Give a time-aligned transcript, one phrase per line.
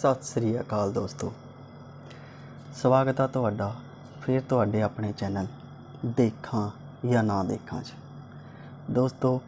[0.00, 1.32] ਸਤਿ ਸ੍ਰੀ ਅਕਾਲ ਦੋਸਤੋ।
[2.76, 3.74] ਸਵਾਗਤ ਹੈ ਤੁਹਾਡਾ
[4.22, 5.46] ਫਿਰ ਤੁਹਾਡੇ ਆਪਣੇ ਚੈਨਲ
[6.06, 6.70] ਦੇਖਾਂ
[7.08, 7.92] ਜਾਂ ਨਾ ਦੇਖਾਂ 'ਚ।
[8.90, 9.40] ਦੋਸਤੋ,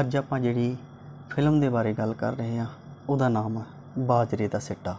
[0.00, 0.76] ਅੱਜ ਆਪਾਂ ਜਿਹੜੀ
[1.30, 2.66] ਫਿਲਮ ਦੇ ਬਾਰੇ ਗੱਲ ਕਰ ਰਹੇ ਹਾਂ,
[3.08, 3.64] ਉਹਦਾ ਨਾਮ ਹੈ
[3.98, 4.96] ਬਾਜਰੇ ਦਾ ਸਿੱਟਾ।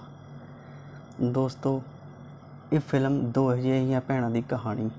[1.21, 1.81] ਦੋਸਤੋ,
[2.73, 4.89] ਇਹ ਫਿਲਮ ਦੋ ਅਜਿਹੀਆਂ ਭੈਣਾਂ ਦੀ ਕਹਾਣੀ,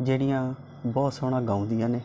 [0.00, 0.54] ਜਿਹੜੀਆਂ
[0.86, 2.00] ਬਹੁਤ ਸੋਹਣਾ ਗਾਉਂਦੀਆਂ ਨੇ।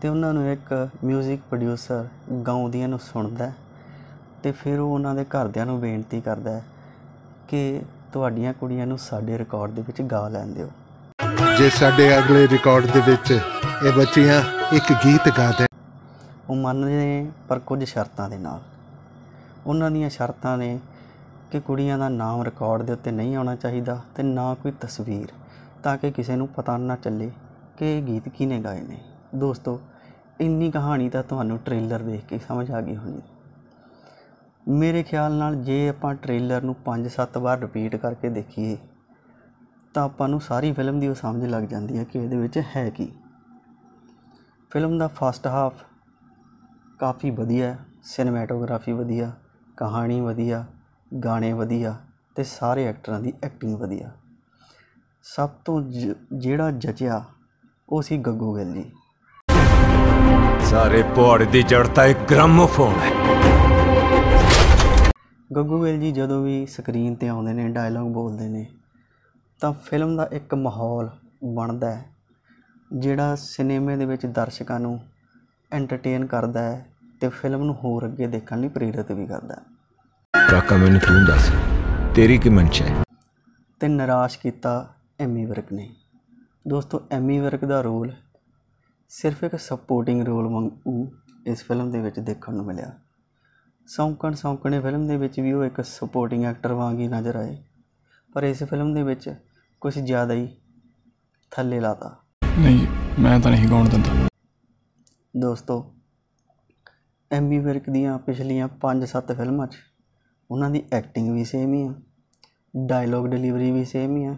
[0.00, 2.08] ਤੇ ਉਹਨਾਂ ਨੂੰ ਇੱਕ 뮤직 ਪ੍ਰੋਡਿਊਸਰ
[2.46, 3.54] ਗਾਉਂਦੀਆਂ ਨੂੰ ਸੁਣਦਾ ਹੈ।
[4.44, 6.64] ਤੇ ਫਿਰ ਉਹ ਉਹਨਾਂ ਦੇ ਘਰਦਿਆਂ ਨੂੰ ਬੇਨਤੀ ਕਰਦਾ ਹੈ
[7.48, 10.68] ਕਿ ਤੁਹਾਡੀਆਂ ਕੁੜੀਆਂ ਨੂੰ ਸਾਡੇ ਰਿਕਾਰਡ ਦੇ ਵਿੱਚ ਗਾ ਲੈਣ ਦਿਓ।
[11.58, 14.40] ਜੇ ਸਾਡੇ ਅਗਲੇ ਰਿਕਾਰਡ ਦੇ ਵਿੱਚ ਇਹ ਬੱਚੀਆਂ
[14.72, 15.66] ਇੱਕ ਗੀਤ ਗਾ ਦੇਣ।
[16.50, 18.60] ਉਹ ਮੰਨਦੇ ਪਰ ਕੁਝ ਸ਼ਰਤਾਂ ਦੇ ਨਾਲ।
[19.66, 20.78] ਉਹਨਾਂ ਦੀਆਂ ਸ਼ਰਤਾਂ ਨੇ
[21.50, 25.32] ਕਿ ਕੁੜੀਆਂ ਦਾ ਨਾਮ ਰਿਕਾਰਡ ਦੇ ਉੱਤੇ ਨਹੀਂ ਆਉਣਾ ਚਾਹੀਦਾ ਤੇ ਨਾ ਕੋਈ ਤਸਵੀਰ
[25.82, 27.30] ਤਾਂ ਕਿ ਕਿਸੇ ਨੂੰ ਪਤਾ ਨਾ ਚੱਲੇ
[27.78, 29.00] ਕਿ ਇਹ ਗੀਤ ਕਿਹਨੇ ਗਾਏ ਨੇ।
[29.34, 29.80] ਦੋਸਤੋ
[30.40, 33.22] ਇੰਨੀ ਕਹਾਣੀ ਤਾਂ ਤੁਹਾਨੂੰ ਟ੍ਰੇਲਰ ਦੇਖ ਕੇ ਸਮਝ ਆ ਗਈ ਹੋਣੀ।
[34.68, 38.76] ਮੇਰੇ ਖਿਆਲ ਨਾਲ ਜੇ ਆਪਾਂ ਟ੍ਰੇਲਰ ਨੂੰ 5-7 ਵਾਰ ਰਿਪੀਟ ਕਰਕੇ ਦੇਖੀਏ,
[39.94, 42.90] ਤਾਂ ਆਪਾਂ ਨੂੰ ਸਾਰੀ ਫਿਲਮ ਦੀ ਉਹ ਸਮਝ ਲੱਗ ਜਾਂਦੀ ਹੈ ਕਿ ਇਹਦੇ ਵਿੱਚ ਹੈ
[42.90, 43.12] ਕੀ।
[44.70, 45.74] ਫਿਲਮ ਦਾ ਫਸਟ ਹਾਫ
[46.98, 49.32] ਕਾਫੀ ਵਧੀਆ ਹੈ ਸਿਨੇਮੈਟੋਗ੍ਰਾਫੀ ਵਧੀਆ,
[49.76, 50.66] ਕਹਾਣੀ ਵਧੀਆ,
[51.24, 51.96] ਗਾਣੇ ਵਧੀਆ
[52.34, 54.10] ਤੇ ਸਾਰੇ ਐਕਟਰਾਂ ਦੀ ਐਕਟਿੰਗ ਵਧੀਆ।
[55.22, 57.24] ਸਭ ਤੋਂ ਜ- ਜਿਹੜਾ ਜਚਿਆ,
[57.88, 58.92] ਉਹ ਸੀ ਗੱਗੂ ਗਿੱਲ ਜੀ।
[60.74, 63.10] ਸਾਰੇ ਪਹਾੜ ਦੀ ਜੜ ਤਾਂ ਇੱਕ ਗ੍ਰਾਮੋਫੋਨ ਹੈ।
[65.56, 68.66] ਗੱਗੂ ਗਿੱਲ ਜੀ ਜਦੋਂ ਵੀ ਸਕਰੀਨ ਤੇ ਆਉਂਦੇ ਨੇ ਡਾਇਲੌਗ ਬੋਲਦੇ ਨੇ
[69.60, 71.10] ਤਾਂ ਫਿਲਮ ਦਾ ਇੱਕ ਮਾਹੌਲ
[71.44, 72.04] ਬਣਦਾ ਹੈ
[72.92, 75.00] ਜਿਹੜਾ ਸਿਨੇਮੇ ਦੇ ਵਿੱਚ ਦਰਸ਼ਕਾਂ ਨੂੰ
[75.72, 76.86] ਐਂਟਰਟੇਨ ਕਰਦਾ ਹੈ
[77.20, 79.62] ਤੇ ਫਿਲਮ ਨੂੰ ਹੋਰ ਅੱਗੇ ਦੇਖਣ ਲਈ ਪ੍ਰੇਰਿਤ ਵੀ ਕਰਦਾ ਹੈ।
[80.50, 81.52] ਕਾਕਾ ਮੈਨੂੰ ਤੂੰ ਦੱਸ
[82.14, 83.04] ਤੇਰੀ ਕੀ ਮਨਸ਼ਾ ਹੈ?
[83.80, 84.88] ਤੇ ਨਿਰਾਸ਼ ਕੀਤਾ
[85.20, 85.90] ਐਮੀ ਵਿਰਕ ਨੇ।
[86.68, 88.12] ਦੋਸਤੋ ਐਮੀ ਵਿਰਕ ਦਾ ਰੋਲ
[89.10, 91.12] ਸਿਰਫ ਇੱਕ ਸਪੋਰਟਿੰਗ ਰੋਲ ਵਾਂਗੂ
[91.46, 92.90] ਇਸ ਫਿਲਮ ਦੇ ਵਿੱਚ ਦੇਖਣ ਨੂੰ ਮਿਲਿਆ।
[93.88, 97.56] ਸੌਂਕਣ ਸੌਂਕਣੇ ਫਿਲਮ ਦੇ ਵਿੱਚ ਵੀ ਉਹ ਇੱਕ ਸਪੋਰਟਿੰਗ ਐਕਟਰ ਵਾਂਗ ਹੀ ਨਜ਼ਰ ਆਏ
[98.34, 99.28] ਪਰ ਇਸ ਫਿਲਮ ਦੇ ਵਿੱਚ
[99.82, 100.48] ਕੁਝ ਜ਼ਿਆਦਾ ਹੀ
[101.52, 102.14] ਥੱਲੇ ਲਾਤਾ।
[102.58, 102.86] ਨਹੀਂ
[103.20, 104.28] ਮੈਂ ਤਾਂ ਨਹੀਂ ਗਾਉਣ ਦਿੰਦਾ।
[105.36, 105.94] ਦੋਸਤੋ
[107.30, 109.76] ਐਮੀ ਵਿਰਕ ਦੀਆਂ ਪਿਛਲੀਆਂ 5-7 ਫਿਲਮਾਂ 'ਚ
[110.50, 111.94] ਉਹਨਾਂ ਦੀ ਐਕਟਿੰਗ ਵੀ ਸੇਮ ਹੀ ਆ
[112.76, 114.36] ਡਾਇਲੌਗ ਡਿਲੀਵਰੀ ਵੀ ਸੇਮ ਹੀ ਆ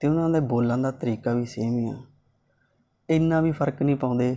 [0.00, 1.96] ਤੇ ਉਹਨਾਂ ਦੇ ਬੋਲਣ ਦਾ ਤਰੀਕਾ ਵੀ ਸੇਮ ਹੀ ਆ।
[3.08, 4.36] ਇੰਨਾ ਵੀ ਫ਼ਰਕ ਨਹੀਂ ਪਾਉਂਦੇ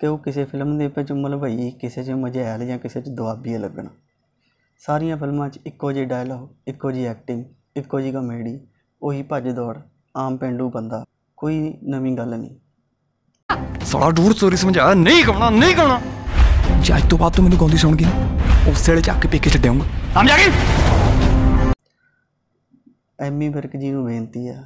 [0.00, 3.88] ਕਿ ਉਹ ਕਿਸੇ ਫਿਲਮ ਦੇ ਵਿੱਚ ਮਲਵਈ ਕਿਸੇ 'ਚ ਮਜੈਲ ਜਾਂ ਕਿਸੇ 'ਚ ਦੁਆਬੀਏ ਲੱਗਣ।
[4.82, 7.44] ਸਾਰੀਆਂ ਫਿਲਮਾਂ 'ਚ ਇੱਕੋ ਜਿਹੇ ਡਾਇਲੌਗ ਇੱਕੋ ਜਿਹੀ ਐਕਟਿੰਗ
[7.76, 8.58] ਇੱਕੋ ਜਿਹੀ ਕਾਮੇਡੀ
[9.02, 9.76] ਉਹੀ ਭੱਜ ਦੌੜ
[10.16, 11.04] ਆਮ ਪਿੰਡੂ ਬੰਦਾ
[11.38, 12.56] ਕੋਈ ਨਵੀਂ ਗੱਲ ਨਹੀਂ।
[13.84, 16.00] ਸਾਲਾ ਦੂਰ ਸੋਰੀ ਸਮਝਾ ਨਹੀਂ ਗਾਉਣਾ ਨਹੀਂ ਗਾਉਣਾ।
[16.82, 18.06] ਜੇ ਅੱਜ ਤੋਂ ਬਾਅਦ ਤੂੰ ਮੈਨੂੰ ਗਾਉਂਦੀ ਸੁਣ ਗਈ
[18.70, 19.84] ਉਸ ਵੇਲੇ ਚੱਕ ਕੇ ਪੇਕੇ ਛੱਡਿਆਉਂਗਾ
[20.20, 20.50] ਹਮ ਜਾ ਕੇ
[23.20, 24.62] ਐਮੀ ਵਿਰਕ ਜੀ ਨੂੰ ਬੇਨਤੀ ਹੈ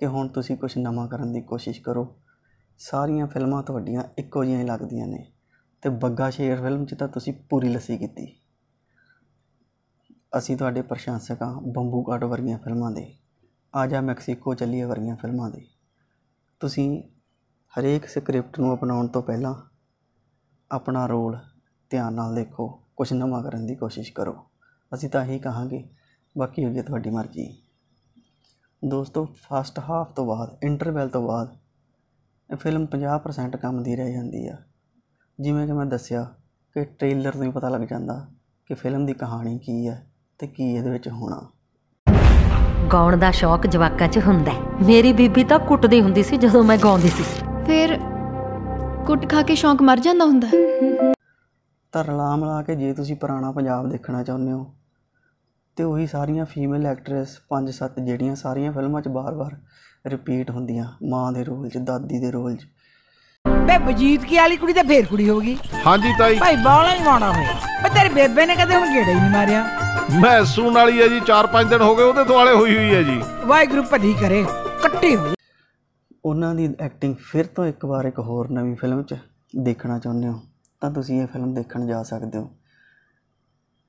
[0.00, 2.08] ਕਿ ਹੁਣ ਤੁਸੀਂ ਕੁਝ ਨਵਾਂ ਕਰਨ ਦੀ ਕੋਸ਼ਿਸ਼ ਕਰੋ।
[2.80, 5.32] ਸਾਰੀਆਂ ਫਿਲਮਾਂ ਤੁਹਾਡੀਆਂ ਇੱਕੋ ਜਿਹੀਆਂ ਹੀ ਲੱਗਦੀਆਂ ਨੇ
[5.82, 8.40] ਤੇ ਬੱਗਾ ਸ਼ੇਰ ਫਿਲਮ 'ਚ ਤਾਂ ਤੁਸੀਂ ਪੂਰੀ ਲੱਸੀ ਕੀਤੀ।
[10.38, 13.14] ਅਸੀਂ ਤੁਹਾਡੇ ਪ੍ਰਸ਼ੰਸਕ ਹਾਂ ਬੰਬੂ ਕਾਟ ਵਰਗੀਆਂ ਫਿਲਮਾਂ ਦੇ।
[13.74, 15.66] ਆਜਾ ਮੈਕਸੀਕੋ ਚੱਲੀਏ ਵਰਗੀਆਂ ਫਿਲਮਾਂ ਦੇ।
[16.60, 17.02] ਤੁਸੀਂ
[17.80, 19.54] ਹਰੇਕ ਸਕ੍ਰਿਪਟ ਨੂੰ ਅਪਣਾਉਣ ਤੋਂ ਪਹਿਲਾਂ
[20.70, 21.38] ਆਪਣਾ ਰੋਲ
[21.90, 24.46] ਧਿਆਨ ਨਾਲ ਦੇਖੋ ਕੁਝ ਨਵਾਂ ਕਰਨ ਦੀ ਕੋਸ਼ਿਸ਼ ਕਰੋ।
[24.94, 25.88] ਅਸੀਂ ਤਾਂ ਇਹੀ ਕਹਾਂਗੇ,
[26.38, 27.62] ਬਾਕੀ ਅੱਗੇ ਤੁਹਾਡੀ ਮਰਜ਼ੀ।
[28.84, 31.69] ਦੋਸਤੋ ਫਸਟ ਹਾਫ ਤੋਂ ਬਾਅਦ ਇੰਟਰਵੈਲ ਤੋਂ ਬਾਅਦ ਇਹ
[32.56, 34.56] ਫਿਲਮ 50% ਕੰਮ ਦੀ ਰਹਿ ਜਾਂਦੀ ਆ।
[35.40, 36.24] ਜਿਵੇਂ ਕਿ ਮੈਂ ਦੱਸਿਆ
[36.74, 38.26] ਕਿ ਟ੍ਰੇਲਰ ਤੋਂ ਹੀ ਪਤਾ ਲੱਗ ਜਾਂਦਾ
[38.66, 40.06] ਕਿ ਫਿਲਮ ਦੀ ਕਹਾਣੀ ਕੀ ਹੈ
[40.38, 41.50] ਤੇ ਕੀ ਇਹਦੇ ਵਿੱਚ ਹੋਣਾ।
[42.92, 46.78] ਗਾਉਣ ਦਾ ਸ਼ੌਕ ਜਵਾਕਾਂ 'ਚ ਹੁੰਦਾ ਹੈ। ਮੇਰੀ ਬੀਬੀ ਤਾਂ ਕੁੱਟਦੀ ਹੁੰਦੀ ਸੀ ਜਦੋਂ ਮੈਂ
[46.78, 47.24] ਗਾਉਂਦੀ ਸੀ।
[47.66, 48.00] ਫਿਰ
[49.06, 50.48] ਕੁੱਟ ਖਾ ਕੇ ਸ਼ੌਂਕ ਮਰ ਜਾਂਦਾ ਹੁੰਦਾ।
[51.92, 54.74] ਤਾਂ ਰਲਾ ਮਿਲਾ ਕੇ ਜੇ ਤੁਸੀਂ ਪੁਰਾਣਾ ਪੰਜਾਬ ਦੇਖਣਾ ਚਾਹੁੰਦੇ ਹੋ
[55.76, 59.56] ਤੇ ਉਹੀ ਸਾਰੀਆਂ ਫੀਮੇਲ ਐਕਟਰੈਸ 5-7 ਜਿਹੜੀਆਂ ਸਾਰੀਆਂ ਫਿਲਮਾਂ 'ਚ ਬਾਰ-ਬਾਰ
[60.06, 62.66] ਰਿਪੀਟ ਹੁੰਦੀਆਂ ਮਾਂ ਦੇ ਰੋਲ 'ਚ ਦਾਦੀ ਦੇ ਰੋਲ 'ਚ।
[63.44, 65.56] ਬੇ ਬਜੀਤ ਕੀ ਵਾਲੀ ਕੁੜੀ ਤੇ ਫੇਰ ਕੁੜੀ ਹੋ ਗਈ?
[65.86, 67.52] ਹਾਂਜੀ ਤਾਈ। ਭਾਈ ਬਾਲਾ ਹੀ ਮਾਣਾ ਹੋਇਆ।
[67.82, 69.64] ਬੇ ਤੇਰੀ ਬੇਬੇ ਨੇ ਕਦੇ ਹੁਣ ਗੇੜਾ ਹੀ ਨਹੀਂ ਮਾਰਿਆ?
[70.20, 73.20] ਮੈਂ ਸੂਣ ਵਾਲੀ ਹੈ ਜੀ 4-5 ਦਿਨ ਹੋ ਗਏ ਉਹਦੇ ਦੁਆਲੇ ਹੋਈ ਹੋਈ ਹੈ ਜੀ।
[73.46, 74.44] ਵਾਹਿਗੁਰੂ ਭਲੀ ਕਰੇ
[74.82, 75.34] ਕੱਟੀ ਹੋਈ।
[76.24, 79.14] ਉਹਨਾਂ ਦੀ ਐਕਟਿੰਗ ਫਿਰ ਤੋਂ ਇੱਕ ਵਾਰ ਇੱਕ ਹੋਰ ਨਵੀਂ ਫਿਲਮ 'ਚ
[79.56, 80.40] ਦੇਖਣਾ ਚਾਹੁੰਦੇ ਹੋ
[80.80, 82.50] ਤਾਂ ਤੁਸੀਂ ਇਹ ਫਿਲਮ ਦੇਖਣ ਜਾ ਸਕਦੇ ਹੋ।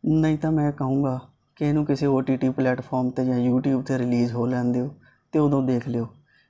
[0.04, 1.20] ਨਹੀਂ ਤਾਂ ਮੈਂ ਕਹੂੰਗਾ
[1.56, 4.94] ਕਿ ਇਹਨੂੰ ਕਿਸੇ OTT ਪਲੇਟਫਾਰਮ ਤੇ ਜਾਂ YouTube ਤੇ ਰਿਲੀਜ਼ ਹੋ ਲੈਣ ਦਿਓ
[5.32, 6.06] ਤੇ ਉਦੋਂ ਦੇਖ ਲਿਓ,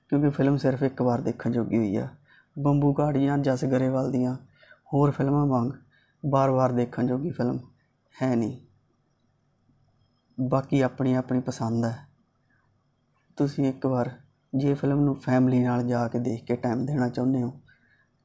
[0.10, 2.08] ਕਿਉਂਕਿ ਫਿਲਮ ਸਿਰਫ ਇੱਕ ਵਾਰ ਦੇਖਣ ਜੋਗੀ ਹੋਈ ਆ।
[2.60, 4.36] ਬੰਬੂ ਘਾਟ ਜਾਂ ਜਸ ਗਰੇਵਾਲ ਦੀਆਂ
[4.94, 5.72] ਹੋਰ ਫਿਲਮਾਂ ਵਾਂਗ
[6.26, 7.60] ਬਾਰ-ਬਾਰ ਦੇਖਣ ਜੋਗੀ ਫਿਲਮ
[8.22, 8.60] ਹੈ ਨਹੀਂ।
[10.40, 12.08] ਬਾਕੀ ਆਪਣੀ ਆਪਣੀ ਪਸੰਦ ਹੈ।
[13.38, 14.12] ਤੁਸੀਂ ਇੱਕ ਵਾਰ
[14.56, 17.60] ਜੇ ਫਿਲਮ ਨੂੰ ਫੈਮਿਲੀ ਨਾਲ ਜਾ ਕੇ ਦੇਖ ਕੇ ਟਾਈਮ ਦੇਣਾ ਚਾਹੁੰਦੇ ਹੋ,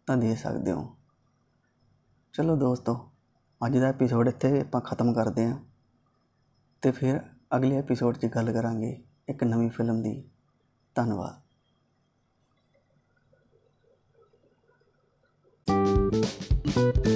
[0.06, 0.96] ਤਾਂ ਦੇ ਸਕਦੇ ਹੋ।
[2.32, 3.10] ਚਲੋ ਦੋਸਤੋ,
[3.66, 5.58] ਅੱਜ ਦਾ ਐਪੀਸੋਡ ਇੱਥੇ ਆਪਾਂ ਖਤਮ ਕਰਦੇ ਹਾਂ।
[6.82, 7.20] ਤੇ ਫਿਰ
[7.56, 10.30] ਅਗਲੇ ਐਪੀਸੋਡ 'ਚ ਗੱਲ ਕਰਾਂਗੇ ਇੱਕ ਨਵੀਂ ਫਿਲਮ ਦੀ।
[11.02, 11.38] ったのは「